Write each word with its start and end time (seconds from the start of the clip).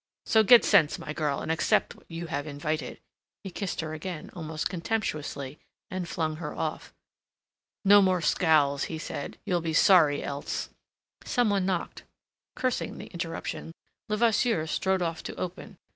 So 0.25 0.41
get 0.41 0.65
sense, 0.65 0.97
my 0.97 1.13
girl, 1.13 1.41
and 1.41 1.51
accept 1.51 1.93
what 1.95 2.09
you 2.09 2.25
have 2.25 2.47
invited." 2.47 2.99
He 3.43 3.51
kissed 3.51 3.81
her 3.81 3.93
again, 3.93 4.31
almost 4.33 4.67
contemptuously, 4.67 5.59
and 5.91 6.09
flung 6.09 6.37
her 6.37 6.55
off. 6.57 6.91
"No 7.85 8.01
more 8.01 8.19
scowls," 8.19 8.85
he 8.85 8.97
said. 8.97 9.37
"You'll 9.45 9.61
be 9.61 9.73
sorry 9.73 10.23
else." 10.23 10.69
Some 11.23 11.51
one 11.51 11.67
knocked. 11.67 12.01
Cursing 12.55 12.97
the 12.97 13.13
interruption, 13.13 13.73
Levasseur 14.09 14.65
strode 14.65 15.03
off 15.03 15.21
to 15.21 15.35
open. 15.35 15.77